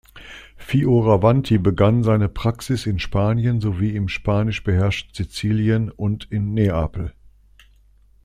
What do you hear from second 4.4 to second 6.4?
beherrschten Sizilien und